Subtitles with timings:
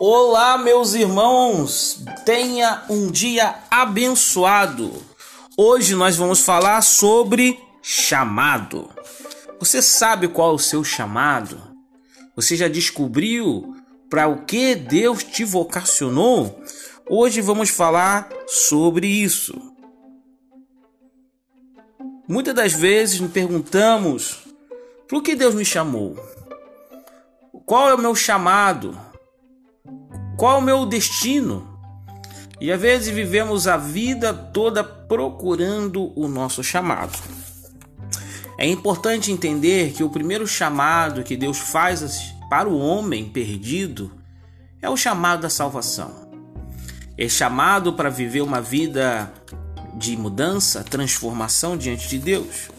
[0.00, 4.92] Olá, meus irmãos, tenha um dia abençoado.
[5.56, 8.88] Hoje nós vamos falar sobre chamado.
[9.58, 11.60] Você sabe qual é o seu chamado?
[12.36, 13.74] Você já descobriu
[14.08, 16.62] para o que Deus te vocacionou?
[17.10, 19.60] Hoje vamos falar sobre isso.
[22.28, 24.38] Muitas das vezes nos perguntamos:
[25.08, 26.16] por que Deus me chamou?
[27.66, 29.07] Qual é o meu chamado?
[30.38, 31.66] Qual o meu destino?
[32.60, 37.18] E às vezes vivemos a vida toda procurando o nosso chamado.
[38.56, 44.12] É importante entender que o primeiro chamado que Deus faz para o homem perdido
[44.80, 46.30] é o chamado da salvação.
[47.16, 49.32] É chamado para viver uma vida
[49.94, 52.70] de mudança, transformação diante de Deus.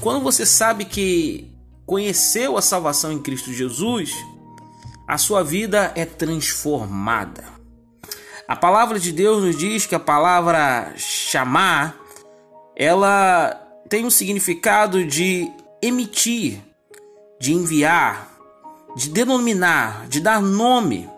[0.00, 1.52] Quando você sabe que
[1.84, 4.12] conheceu a salvação em Cristo Jesus,
[5.06, 7.44] a sua vida é transformada.
[8.48, 11.96] A palavra de Deus nos diz que a palavra chamar,
[12.76, 13.50] ela
[13.88, 15.50] tem um significado de
[15.82, 16.60] emitir,
[17.40, 18.30] de enviar,
[18.96, 21.08] de denominar, de dar nome.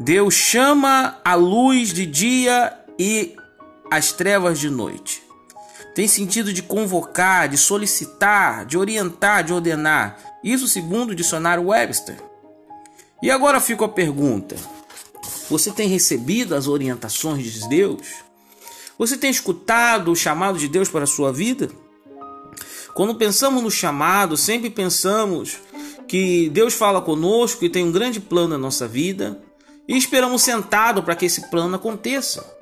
[0.00, 3.36] Deus chama a luz de dia e
[3.90, 5.22] as trevas de noite.
[5.94, 10.18] Tem sentido de convocar, de solicitar, de orientar, de ordenar.
[10.42, 12.16] Isso segundo o dicionário Webster.
[13.22, 14.56] E agora fica a pergunta:
[15.48, 18.08] você tem recebido as orientações de Deus?
[18.98, 21.70] Você tem escutado o chamado de Deus para a sua vida?
[22.94, 25.58] Quando pensamos no chamado, sempre pensamos
[26.06, 29.42] que Deus fala conosco e tem um grande plano na nossa vida
[29.88, 32.54] e esperamos sentado para que esse plano aconteça.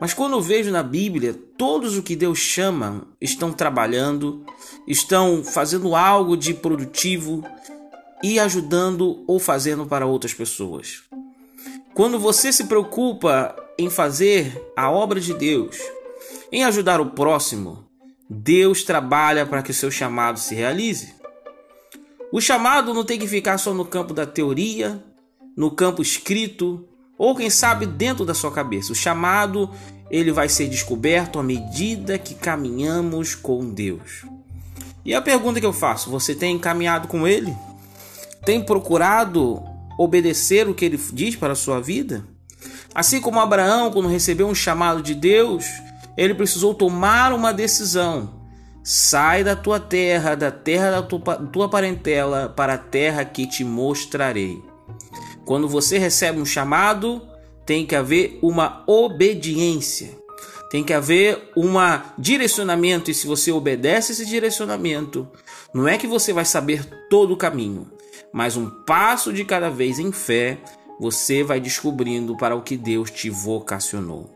[0.00, 4.44] Mas quando eu vejo na Bíblia, todos o que Deus chama estão trabalhando,
[4.86, 7.42] estão fazendo algo de produtivo,
[8.24, 11.02] e ajudando ou fazendo para outras pessoas.
[11.92, 15.76] Quando você se preocupa em fazer a obra de Deus,
[16.50, 17.84] em ajudar o próximo,
[18.28, 21.14] Deus trabalha para que o seu chamado se realize.
[22.32, 25.04] O chamado não tem que ficar só no campo da teoria,
[25.54, 26.82] no campo escrito,
[27.18, 28.90] ou quem sabe dentro da sua cabeça.
[28.90, 29.70] O chamado,
[30.10, 34.24] ele vai ser descoberto à medida que caminhamos com Deus.
[35.04, 37.54] E a pergunta que eu faço, você tem caminhado com ele?
[38.44, 39.62] Tem procurado
[39.98, 42.24] obedecer o que ele diz para a sua vida?
[42.94, 45.64] Assim como Abraão, quando recebeu um chamado de Deus,
[46.16, 48.42] ele precisou tomar uma decisão.
[48.82, 53.64] Sai da tua terra, da terra da tua, tua parentela, para a terra que te
[53.64, 54.62] mostrarei.
[55.44, 57.22] Quando você recebe um chamado,
[57.64, 60.10] tem que haver uma obediência.
[60.70, 61.74] Tem que haver um
[62.18, 65.28] direcionamento, e se você obedece esse direcionamento,
[65.72, 67.86] não é que você vai saber todo o caminho,
[68.32, 70.58] mas um passo de cada vez em fé,
[70.98, 74.30] você vai descobrindo para o que Deus te vocacionou.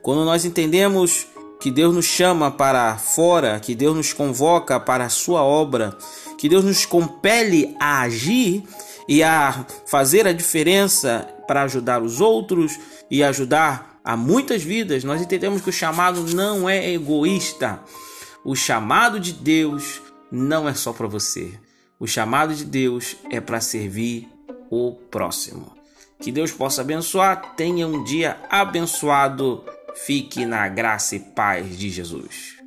[0.00, 1.26] Quando nós entendemos
[1.60, 5.96] que Deus nos chama para fora, que Deus nos convoca para a sua obra,
[6.36, 8.64] que Deus nos compele a agir
[9.08, 12.78] e a fazer a diferença para ajudar os outros
[13.10, 17.80] e ajudar a muitas vidas, nós entendemos que o chamado não é egoísta.
[18.44, 21.52] O chamado de Deus não é só para você.
[22.02, 24.28] O chamado de Deus é para servir
[24.68, 25.72] o próximo.
[26.18, 27.54] Que Deus possa abençoar.
[27.54, 29.64] Tenha um dia abençoado.
[30.04, 32.61] Fique na graça e paz de Jesus.